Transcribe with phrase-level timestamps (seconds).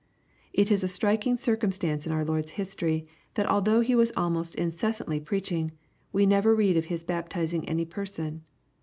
[0.51, 3.05] It is a striking circumstance in our Lord's history,
[3.35, 5.73] that although He was almost incessantly preaching,
[6.11, 8.43] we never read of His baptizing any person.